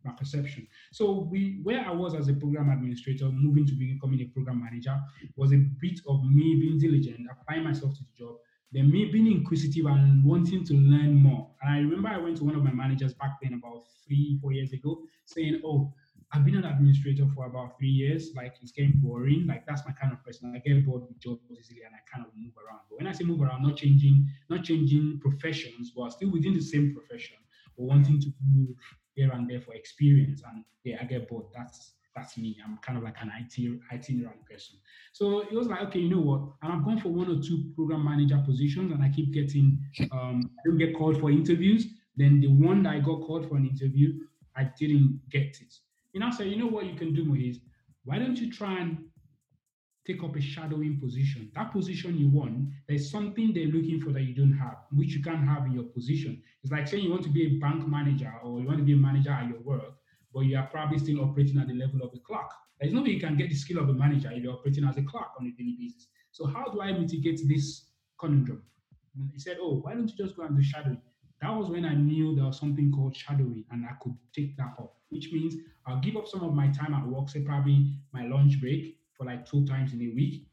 [0.04, 0.68] My perception.
[0.92, 4.96] So we where I was as a program administrator, moving to becoming a program manager,
[5.36, 8.36] was a bit of me being diligent, applying myself to the job,
[8.72, 11.50] then me being inquisitive and wanting to learn more.
[11.64, 14.52] And I remember I went to one of my managers back then, about three, four
[14.52, 15.92] years ago, saying, Oh,
[16.36, 18.32] I've been an administrator for about three years.
[18.36, 19.46] Like it's getting boring.
[19.48, 20.54] Like that's my kind of person.
[20.54, 22.82] I get bored with jobs easily and I kind of move around.
[22.90, 26.62] But when I say move around, not changing, not changing professions, but still within the
[26.62, 27.38] same profession,
[27.78, 28.76] or wanting to move
[29.14, 30.42] here and there for experience.
[30.46, 31.46] And yeah, I get bored.
[31.56, 32.58] That's that's me.
[32.66, 34.76] I'm kind of like an IT itinerant person.
[35.14, 36.42] So it was like, okay, you know what?
[36.64, 39.80] And I've gone for one or two program manager positions, and I keep getting
[40.12, 41.88] um, I don't get called for interviews.
[42.18, 44.20] Then the one that I got called for an interview,
[44.58, 45.80] I didn't get it.
[46.16, 47.60] You know, I said, you know what you can do, Moise?
[48.06, 48.98] Why don't you try and
[50.08, 51.52] take up a shadowing position?
[51.54, 55.22] That position you want, there's something they're looking for that you don't have, which you
[55.22, 56.42] can't have in your position.
[56.64, 58.94] It's like saying you want to be a bank manager or you want to be
[58.94, 59.94] a manager at your work
[60.36, 62.52] but you are probably still operating at the level of a clerk.
[62.80, 64.98] There's no way you can get the skill of a manager if you're operating as
[64.98, 66.08] a clerk on a daily basis.
[66.32, 67.86] So how do I mitigate this
[68.20, 68.62] conundrum?
[69.18, 71.02] And he said, Oh, why don't you just go and do shadowing?
[71.46, 74.74] That was when I knew there was something called shadowing and I could take that
[74.80, 75.54] up, which means
[75.86, 79.28] I'll give up some of my time at work, say probably my lunch break for
[79.28, 80.48] like two times in a week.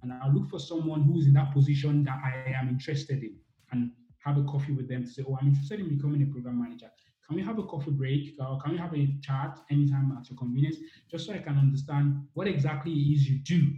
[0.00, 3.34] And I'll look for someone who's in that position that I am interested in
[3.72, 3.90] and
[4.24, 6.88] have a coffee with them to say, Oh, I'm interested in becoming a program manager.
[7.26, 10.38] Can we have a coffee break or can we have a chat anytime at your
[10.38, 10.76] convenience,
[11.10, 13.72] just so I can understand what exactly it is you do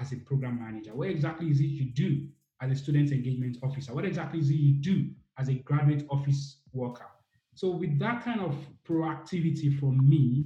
[0.00, 0.96] as a program manager?
[0.96, 2.26] What exactly is it you do
[2.60, 3.94] as a student engagement officer?
[3.94, 7.06] What exactly is it you do as a graduate office worker?
[7.54, 8.54] So, with that kind of
[8.88, 10.44] proactivity from me,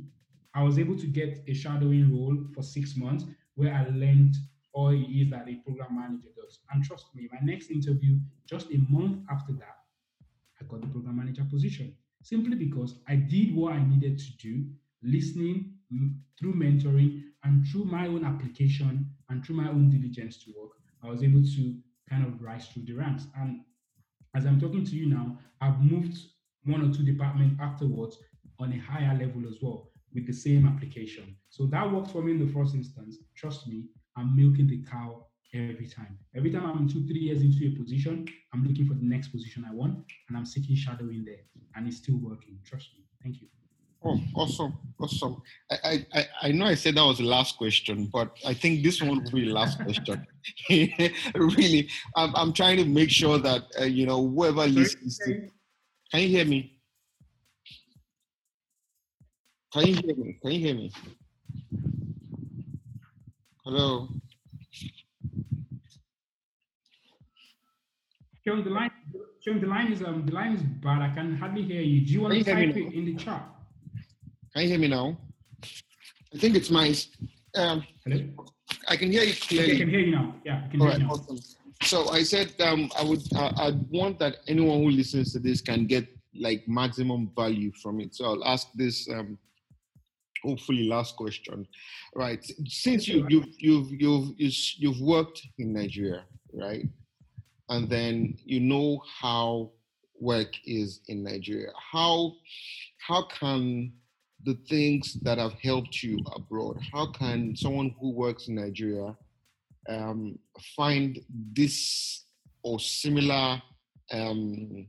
[0.54, 3.24] I was able to get a shadowing role for six months
[3.56, 4.36] where I learned
[4.72, 6.60] all it is that a program manager does.
[6.72, 9.78] And trust me, my next interview, just a month after that,
[10.60, 14.64] I got the program manager position simply because I did what I needed to do,
[15.02, 15.74] listening
[16.38, 20.72] through mentoring and through my own application and through my own diligence to work.
[21.02, 21.76] I was able to
[22.08, 23.26] kind of rise through the ranks.
[23.36, 23.60] And
[24.34, 26.18] as I'm talking to you now, I've moved
[26.64, 28.18] one or two departments afterwards
[28.58, 31.36] on a higher level as well, with the same application.
[31.50, 33.18] So that worked for me in the first instance.
[33.36, 36.18] Trust me, I'm milking the cow every time.
[36.36, 39.64] Every time I'm two, three years into a position, I'm looking for the next position
[39.68, 41.44] I want and I'm seeking shadowing there.
[41.76, 42.58] And it's still working.
[42.64, 43.04] Trust me.
[43.22, 43.48] Thank you.
[44.06, 45.42] Oh, awesome, awesome.
[45.70, 49.00] I, I, I know I said that was the last question, but I think this
[49.00, 50.26] one will be the last question.
[51.34, 55.48] really, I'm, I'm trying to make sure that uh, you know whoever listens to.
[56.10, 56.78] Can you hear me?
[59.72, 60.38] Can you hear me?
[60.42, 60.92] Can you hear me?
[63.64, 64.08] Hello.
[68.46, 68.90] Sheun, the line,
[69.46, 71.00] Sheun, the line is um, the line is bad.
[71.00, 72.04] I can hardly hear you.
[72.04, 73.53] Do you want to type it in the chat?
[74.54, 75.18] Can you hear me now?
[76.32, 76.94] I think it's my.
[77.56, 78.20] Um, Hello.
[78.88, 79.74] I can hear you clearly.
[79.74, 80.34] I can hear you now.
[80.44, 81.14] Yeah, I can All hear right, you now.
[81.14, 81.38] Awesome.
[81.82, 85.60] So I said um, I would uh, I want that anyone who listens to this
[85.60, 88.14] can get like maximum value from it.
[88.14, 89.38] So I'll ask this um,
[90.44, 91.66] hopefully last question.
[92.14, 92.44] Right.
[92.66, 96.86] Since you you've you've you've you've worked in Nigeria, right?
[97.70, 99.70] and then you know how
[100.20, 101.70] work is in Nigeria.
[101.92, 102.32] How
[102.98, 103.92] how can
[104.44, 109.16] the things that have helped you abroad, how can someone who works in Nigeria
[109.88, 110.38] um,
[110.76, 111.18] find
[111.52, 112.24] this
[112.62, 113.60] or similar
[114.12, 114.86] um,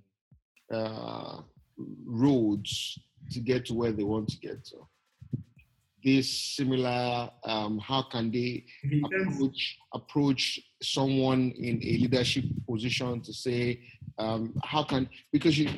[0.74, 1.41] uh,
[2.06, 3.00] roads
[3.32, 4.88] to get to where they want to get to?
[6.06, 8.63] this similar um, how can they
[9.04, 13.82] approach approach someone in a leadership position to say
[14.17, 15.69] um, how can because you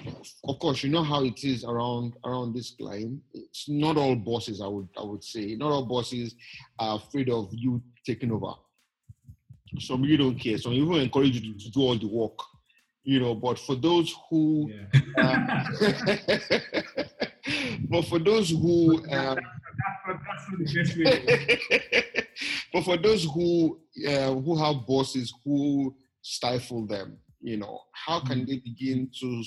[0.47, 4.61] of course you know how it is around around this client it's not all bosses
[4.61, 5.55] i would i would say.
[5.55, 6.35] Not all bosses
[6.77, 8.53] are afraid of you taking over.
[9.79, 10.57] Some you don't care.
[10.57, 12.39] Some even encourage you to, to do all the work
[13.07, 14.83] you know but for those who yeah.
[15.23, 15.63] uh,
[17.89, 19.39] but for those who um,
[22.73, 27.17] but for those who uh, who have bosses who stifle them,
[27.47, 28.47] you know, how can mm.
[28.47, 29.43] they begin to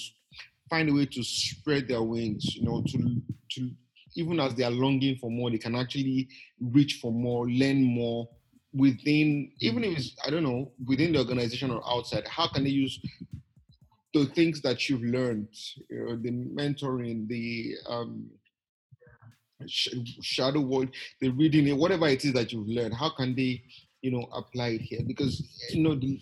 [0.70, 2.56] find a way to spread their wings?
[2.56, 3.70] You know, to to
[4.16, 6.28] even as they are longing for more, they can actually
[6.60, 8.28] reach for more, learn more
[8.72, 12.26] within, even if it's I don't know within the organization or outside.
[12.26, 12.98] How can they use
[14.14, 15.48] the things that you've learned,
[15.88, 18.30] you know, the mentoring, the um,
[19.66, 20.88] shadow world,
[21.20, 23.62] the reading whatever it is that you've learned, how can they,
[24.00, 25.00] you know, apply it here?
[25.06, 26.18] Because you know, the,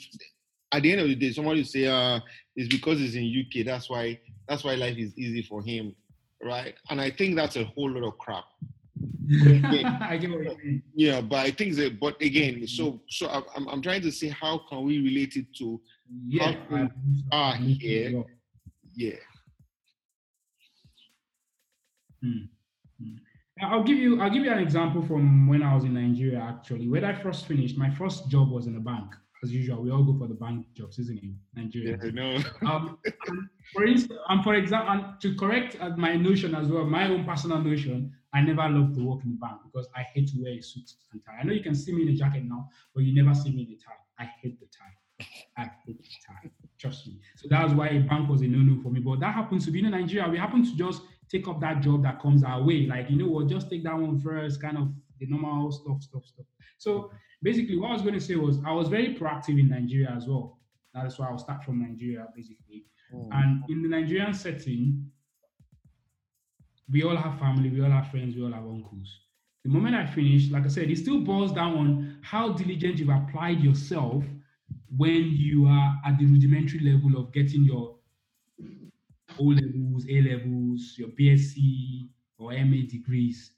[0.72, 2.20] at the end of the day, somebody say, uh,
[2.56, 5.94] it's because it's in UK, that's why that's why life is easy for him,
[6.42, 6.74] right?
[6.90, 8.44] And I think that's a whole lot of crap.
[9.30, 10.82] I get what you mean.
[10.94, 14.58] Yeah, but I think that, but again, so so I'm I'm trying to say how
[14.68, 15.80] can we relate it to
[16.26, 16.88] yeah, how
[17.32, 18.24] are here,
[18.94, 19.12] yeah.
[22.22, 22.46] Hmm.
[23.00, 23.16] Hmm.
[23.62, 26.88] I'll give you I'll give you an example from when I was in Nigeria actually.
[26.88, 29.14] When I first finished, my first job was in a bank.
[29.42, 31.30] As usual, we all go for the bank jobs, isn't it?
[31.54, 31.96] Nigeria.
[32.02, 32.42] Yeah, I know.
[32.66, 32.98] um,
[33.72, 37.24] for instance, and for example, and to correct uh, my notion as well, my own
[37.24, 40.52] personal notion, I never loved to work in the bank because I hate to wear
[40.52, 41.38] a suit and tie.
[41.40, 43.62] I know you can see me in a jacket now, but you never see me
[43.62, 44.02] in a tie.
[44.18, 45.24] I hate the tie.
[45.56, 46.50] I hate the tie.
[46.78, 47.20] Trust me.
[47.36, 49.00] So that's why a bank was a no-no for me.
[49.00, 50.28] But that happens to be in Nigeria.
[50.28, 52.86] We happen to just take up that job that comes our way.
[52.86, 56.24] Like, you know what, just take that one first, kind of the normal stuff, stuff,
[56.24, 56.46] stuff.
[56.78, 57.10] So
[57.42, 60.26] basically, what I was going to say was I was very proactive in Nigeria as
[60.26, 60.58] well.
[60.94, 62.86] That is why I'll start from Nigeria, basically.
[63.14, 63.28] Mm.
[63.32, 65.10] And in the Nigerian setting,
[66.90, 69.20] we all have family, we all have friends, we all have uncles.
[69.64, 73.10] The moment I finish, like I said, it still boils down on how diligent you've
[73.10, 74.24] applied yourself
[74.96, 77.96] when you are at the rudimentary level of getting your
[79.38, 83.52] O levels, A levels, your BSc or MA degrees,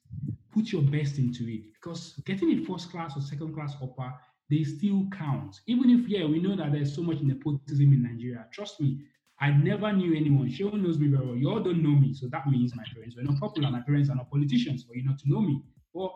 [0.52, 4.12] put your best into it because getting a first class or second class upper,
[4.50, 5.56] they still count.
[5.66, 8.46] Even if, yeah, we know that there's so much nepotism in Nigeria.
[8.52, 9.00] Trust me,
[9.40, 10.48] I never knew anyone.
[10.48, 11.36] Sheun knows me very well.
[11.36, 12.12] You all don't know me.
[12.12, 13.70] So that means my parents were not popular.
[13.70, 15.62] My parents are not politicians for you not to know me.
[15.94, 16.10] But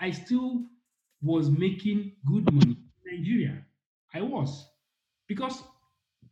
[0.00, 0.64] I still
[1.22, 3.64] was making good money in Nigeria.
[4.12, 4.66] I was.
[5.28, 5.62] Because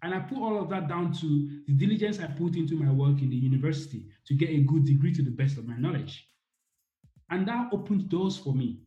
[0.03, 3.23] and I put all of that down to the diligence I put into my work
[3.23, 6.27] in the university to get a good degree to the best of my knowledge.
[7.33, 8.83] And that opened doors for me.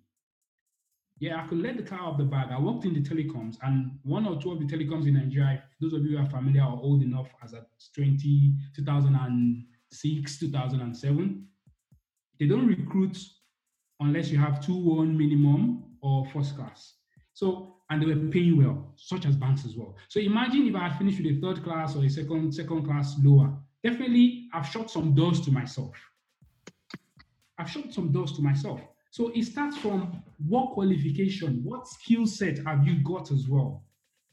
[1.19, 2.49] Yeah, I could let the car off the bag.
[2.51, 5.93] I worked in the telecoms, and one or two of the telecoms in Nigeria, those
[5.93, 7.65] of you who are familiar or old enough as at
[7.95, 11.47] 20, 2006, 2007,
[12.39, 13.17] they don't recruit
[13.99, 16.93] unless you have 2 1 minimum or first class.
[17.33, 19.95] So and they were paying well, such as banks as well.
[20.07, 23.15] So imagine if I had finished with a third class or a second second class
[23.23, 23.57] lower.
[23.83, 25.95] Definitely, I've shut some doors to myself.
[27.57, 28.81] I've shut some doors to myself.
[29.11, 33.83] So it starts from what qualification, what skill set have you got as well?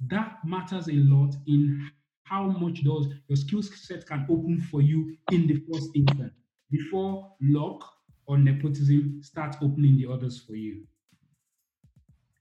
[0.09, 1.91] That matters a lot in
[2.25, 6.33] how much does your skill set can open for you in the first instance
[6.71, 7.85] before luck
[8.27, 10.83] or nepotism starts opening the others for you.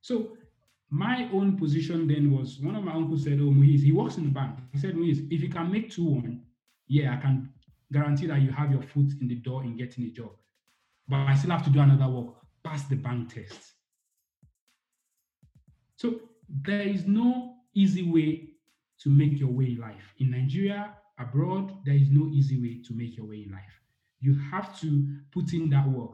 [0.01, 0.37] So
[0.89, 4.25] my own position then was one of my uncles said, Oh, Muhiz, he works in
[4.25, 4.57] the bank.
[4.73, 6.41] He said, Muhiz, if you can make 2 1,
[6.87, 7.49] yeah, I can
[7.91, 10.31] guarantee that you have your foot in the door in getting a job.
[11.11, 13.73] But I still have to do another work, pass the bank test.
[15.97, 18.53] So there is no easy way
[19.03, 20.13] to make your way in life.
[20.19, 23.75] In Nigeria, abroad, there is no easy way to make your way in life.
[24.21, 26.11] You have to put in that work.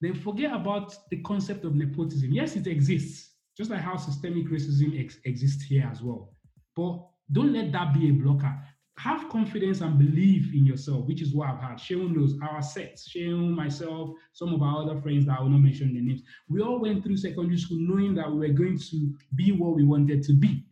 [0.00, 2.32] Then forget about the concept of nepotism.
[2.32, 6.34] Yes, it exists, just like how systemic racism ex- exists here as well.
[6.74, 8.58] But don't let that be a blocker.
[9.02, 11.78] Have confidence and believe in yourself, which is what I've had.
[11.78, 15.62] Sheun knows our sets, Sheun, myself, some of our other friends that I will not
[15.62, 16.20] mention their names.
[16.50, 19.84] We all went through secondary school knowing that we were going to be what we
[19.84, 20.66] wanted to be.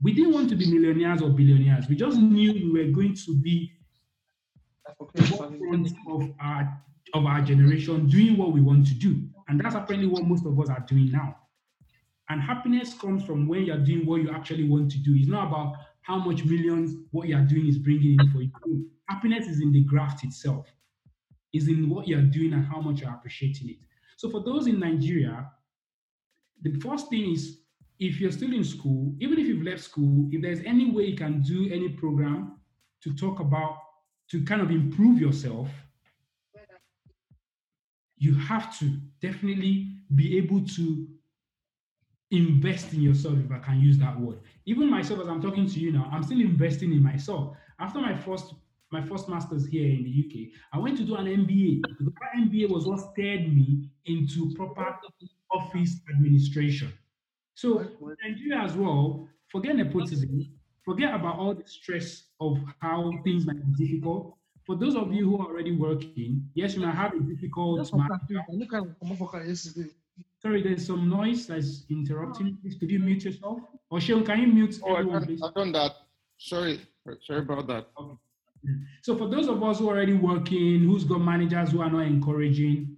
[0.00, 1.88] We didn't want to be millionaires or billionaires.
[1.88, 3.72] We just knew we were going to be
[6.06, 6.80] of our
[7.12, 9.20] of our generation doing what we want to do.
[9.48, 11.36] And that's apparently what most of us are doing now.
[12.28, 15.14] And happiness comes from when you're doing what you actually want to do.
[15.16, 18.50] It's not about how much millions what you're doing is bringing in for you.
[19.08, 20.66] Happiness is in the graft itself,
[21.52, 23.76] is in what you're doing and how much you're appreciating it.
[24.16, 25.50] So for those in Nigeria,
[26.62, 27.58] the first thing is
[27.98, 31.16] if you're still in school, even if you've left school, if there's any way you
[31.16, 32.60] can do any program
[33.02, 33.78] to talk about,
[34.30, 35.68] to kind of improve yourself,
[38.18, 41.06] you have to definitely be able to
[42.36, 44.38] invest in yourself, if I can use that word.
[44.66, 47.56] Even myself, as I'm talking to you now, I'm still investing in myself.
[47.78, 48.54] After my first
[48.94, 52.70] my first master's here in the UK, I went to do an MBA that MBA
[52.70, 54.96] was what steered me into proper
[55.50, 56.92] office administration.
[57.54, 60.48] So in Nigeria as well, forget nepotism,
[60.84, 64.36] forget about all the stress of how things might be difficult.
[64.64, 67.86] For those of you who are already working, yes, you might have a difficult
[70.44, 72.54] Sorry, there's some noise that's interrupting.
[72.54, 72.60] Oh.
[72.60, 73.60] Please, could you mute yourself?
[73.90, 75.92] Or Sheun, can you mute oh, everyone, I've, I've done that.
[76.36, 76.80] Sorry,
[77.26, 77.86] sorry about that.
[77.98, 78.18] Okay.
[79.02, 82.00] So for those of us who are already working, who's got managers who are not
[82.00, 82.94] encouraging,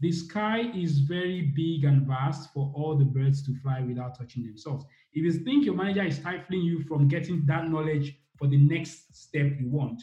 [0.00, 4.44] the sky is very big and vast for all the birds to fly without touching
[4.44, 4.84] themselves.
[5.12, 9.14] If you think your manager is stifling you from getting that knowledge for the next
[9.14, 10.02] step you want,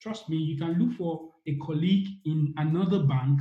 [0.00, 3.40] trust me, you can look for a colleague in another bank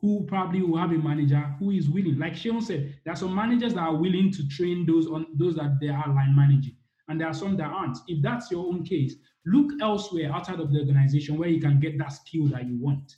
[0.00, 2.18] who probably will have a manager who is willing.
[2.18, 5.56] Like Sheun said, there are some managers that are willing to train those on those
[5.56, 6.76] that they are line managing,
[7.08, 7.98] and there are some that aren't.
[8.08, 11.98] If that's your own case, look elsewhere outside of the organization where you can get
[11.98, 13.16] that skill that you want.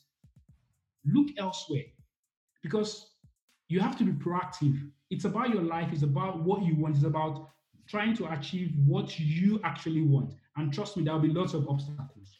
[1.04, 1.84] Look elsewhere
[2.62, 3.10] because
[3.68, 4.90] you have to be proactive.
[5.10, 7.48] It's about your life, it's about what you want, it's about
[7.88, 10.34] trying to achieve what you actually want.
[10.56, 12.31] And trust me, there will be lots of obstacles.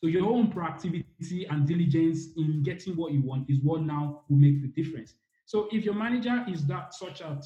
[0.00, 4.38] So your own proactivity and diligence in getting what you want is what now will
[4.38, 5.14] make the difference.
[5.44, 7.44] So if your manager is that such that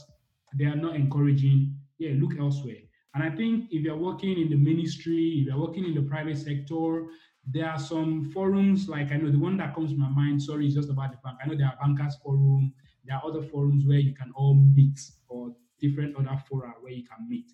[0.58, 2.82] they are not encouraging, yeah, look elsewhere.
[3.14, 6.36] And I think if you're working in the ministry, if you're working in the private
[6.36, 7.06] sector,
[7.50, 10.66] there are some forums, like I know the one that comes to my mind, sorry,
[10.66, 11.38] is just about the bank.
[11.42, 12.72] I know there are bankers forum,
[13.04, 17.04] there are other forums where you can all meet or different other fora where you
[17.04, 17.52] can meet.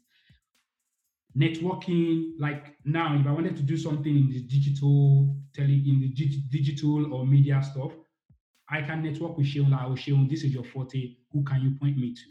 [1.39, 6.09] Networking, like now, if I wanted to do something in the digital, tele, in the
[6.51, 7.93] digital or media stuff,
[8.71, 9.73] I can network with Sheun.
[9.73, 11.17] I will Sheun, this is your forte.
[11.33, 12.23] Who can you point me to?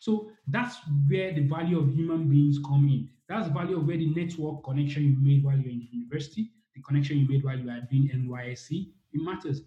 [0.00, 0.76] So that's
[1.08, 3.08] where the value of human beings come in.
[3.28, 6.50] That's the value of where the network connection you made while you're in the university
[6.76, 9.62] the connection you made while you are doing NYSC, it matters.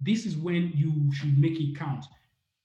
[0.00, 2.04] This is when you should make it count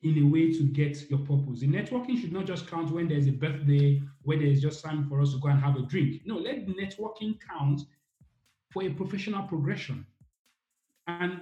[0.03, 1.59] in a way to get your purpose.
[1.59, 5.21] The networking should not just count when there's a birthday, where there's just time for
[5.21, 6.21] us to go and have a drink.
[6.25, 7.81] No, let networking count
[8.71, 10.05] for a professional progression.
[11.07, 11.41] And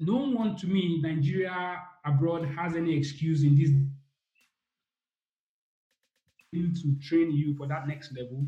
[0.00, 3.70] no one to me, Nigeria abroad, has any excuse in this
[6.82, 8.46] to train you for that next level.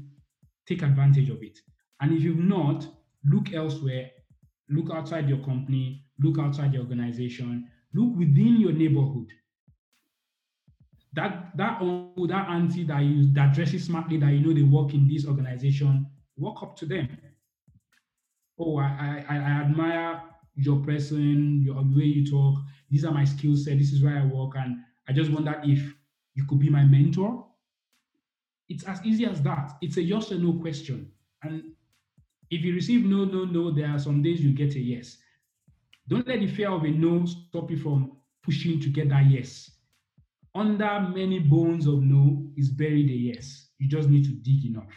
[0.67, 1.59] Take advantage of it.
[2.01, 2.87] And if you've not,
[3.25, 4.11] look elsewhere,
[4.69, 9.29] look outside your company, look outside your organization, look within your neighborhood.
[11.15, 14.93] That that uncle, that auntie that you that dresses smartly, that you know they work
[14.93, 17.09] in this organization, walk up to them.
[18.59, 20.23] Oh, I I, I admire
[20.55, 22.59] your person, your way you talk.
[22.91, 23.79] These are my skill set.
[23.79, 24.77] This is where I work, and
[25.09, 25.81] I just wonder if
[26.35, 27.47] you could be my mentor.
[28.69, 29.73] It's as easy as that.
[29.81, 31.11] It's a yes or no question,
[31.43, 31.63] and
[32.51, 35.19] if you receive no, no, no, there are some days you get a yes.
[36.09, 39.71] Don't let the fear of a no stop you from pushing to get that yes.
[40.55, 43.69] Under many bones of no is buried a yes.
[43.79, 44.93] You just need to dig enough.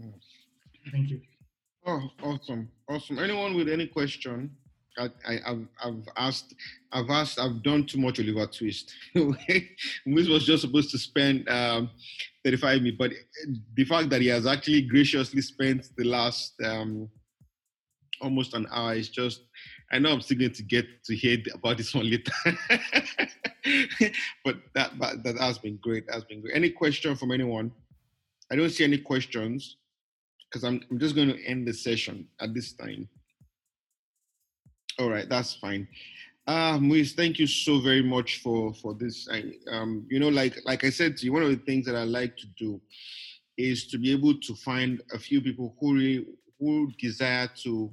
[0.00, 0.12] Mm.
[0.90, 1.20] Thank you.
[1.86, 3.18] Oh, awesome, awesome.
[3.18, 4.50] Anyone with any question?
[4.96, 6.54] I, I, have I've asked,
[6.92, 8.92] I've asked, I've done too much Oliver Twist.
[9.14, 11.90] This was just supposed to spend um,
[12.44, 13.12] 35 minutes, but
[13.74, 17.08] the fact that he has actually graciously spent the last um,
[18.20, 19.42] almost an hour is just,
[19.92, 22.32] I know I'm still going to get to hear about this one later.
[24.44, 26.06] but that, but that has been great.
[26.06, 26.56] That has been great.
[26.56, 27.72] Any question from anyone?
[28.50, 29.76] I don't see any questions
[30.50, 33.08] because I'm, I'm just going to end the session at this time.
[34.98, 35.88] All right, that's fine.
[36.46, 39.26] Uh, Muhiz, thank you so very much for for this.
[39.32, 41.96] I, um, you know, like like I said to you, one of the things that
[41.96, 42.80] I like to do
[43.56, 46.26] is to be able to find a few people who really,
[46.58, 47.92] who desire to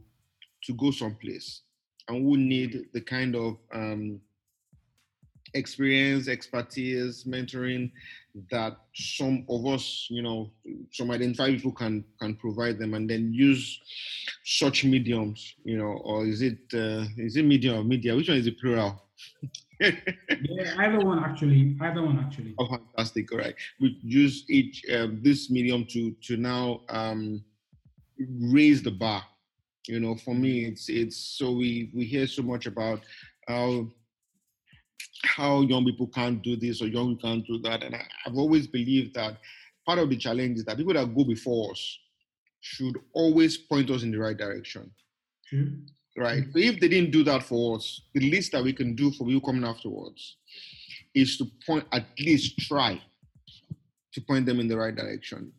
[0.63, 1.61] to go someplace
[2.07, 4.19] and who need the kind of um,
[5.53, 7.91] experience, expertise, mentoring
[8.49, 10.51] that some of us, you know,
[10.91, 13.79] some identified people can can provide them, and then use
[14.43, 18.15] such mediums, you know, or is it uh, is it medium or media?
[18.15, 19.03] Which one is the plural?
[19.79, 21.75] yeah, either one actually.
[21.81, 22.53] Either one actually.
[22.57, 23.31] Oh, fantastic!
[23.31, 27.43] All right, we use each um, this medium to to now um,
[28.39, 29.23] raise the bar.
[29.87, 30.73] You know, for me, mm-hmm.
[30.73, 33.01] it's it's so we we hear so much about
[33.47, 33.87] how
[35.23, 37.83] how young people can't do this or young people can't do that.
[37.83, 39.37] And I, have always believed that
[39.85, 41.99] part of the challenge is that people that go before us
[42.61, 44.91] should always point us in the right direction.
[45.47, 45.73] True.
[46.17, 46.43] Right.
[46.51, 49.29] So if they didn't do that for us, the least that we can do for
[49.29, 50.37] you coming afterwards
[51.15, 53.01] is to point, at least try
[54.13, 55.51] to point them in the right direction.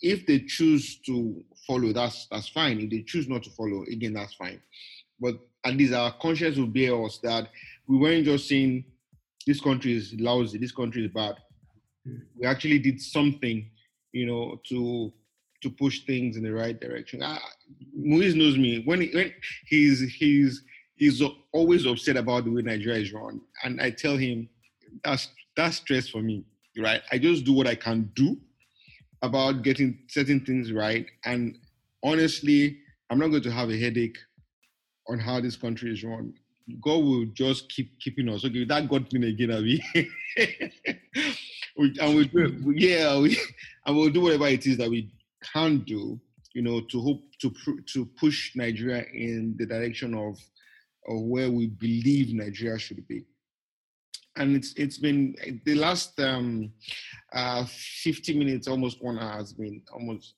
[0.00, 2.80] If they choose to follow, that's that's fine.
[2.80, 4.60] If they choose not to follow, again, that's fine.
[5.20, 7.48] But at least our conscience will bear us that
[7.88, 8.84] we weren't just saying
[9.46, 11.36] this country is lousy, this country is bad.
[12.38, 13.70] We actually did something,
[14.12, 15.12] you know, to
[15.62, 17.22] to push things in the right direction.
[17.98, 18.82] Muhiz knows me.
[18.84, 19.32] When he, when
[19.66, 20.62] he's he's
[20.96, 24.48] he's always upset about the way Nigeria is run, and I tell him
[25.04, 26.44] that's that's stress for me,
[26.78, 27.02] right?
[27.10, 28.36] I just do what I can do
[29.22, 31.58] about getting certain things right, and
[32.04, 32.78] honestly,
[33.10, 34.18] I'm not going to have a headache
[35.08, 36.34] on how this country is run.
[36.80, 38.44] God will just keep keeping us.
[38.44, 39.82] Okay, that God thing again, Abi.
[41.76, 43.38] we, and we do, yeah, we,
[43.86, 45.10] and we'll do whatever it is that we
[45.52, 46.20] can do,
[46.54, 47.52] you know, to hope to
[47.92, 50.38] to push Nigeria in the direction of
[51.08, 53.24] of where we believe Nigeria should be.
[54.36, 55.34] And it's it's been
[55.64, 56.72] the last um,
[57.32, 60.34] uh, 50 minutes, almost one hour has been almost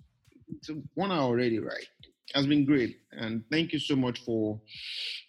[0.94, 1.86] one hour already, right?
[2.34, 4.60] Has been great, and thank you so much for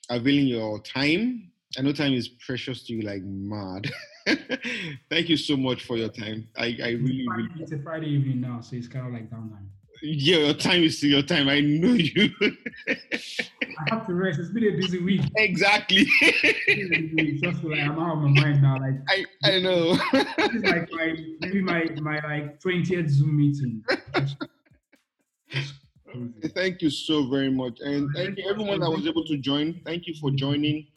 [0.09, 1.51] availing your time.
[1.77, 3.91] I know time is precious to you like mad.
[5.09, 6.47] Thank you so much for your time.
[6.57, 7.49] I, I really, it's really.
[7.61, 9.67] It's a Friday evening now, so it's kind of like downtime.
[10.01, 11.47] Yeah, your time is still your time.
[11.47, 12.31] I know you.
[13.79, 14.39] I have to rest.
[14.39, 15.21] It's been a busy week.
[15.37, 16.05] Exactly.
[17.41, 18.77] just like I'm out of my mind now.
[18.77, 19.93] Like I, I know.
[20.37, 23.83] this is like my maybe my my like 20th Zoom meeting.
[26.53, 29.79] Thank you so very much, and thank you everyone that was able to join.
[29.85, 30.87] Thank you for joining.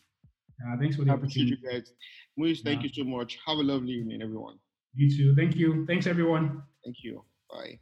[0.66, 1.92] Uh, thanks for the opportunity, you guys.
[2.38, 2.88] Muhiz, thank yeah.
[2.88, 3.38] you so much.
[3.46, 4.58] Have a lovely evening, everyone.
[4.94, 5.34] You too.
[5.34, 5.84] Thank you.
[5.86, 6.62] Thanks, everyone.
[6.82, 7.22] Thank you.
[7.50, 7.78] Bye.